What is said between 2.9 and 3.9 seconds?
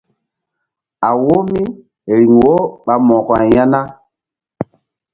mo̧ko-ay ya na?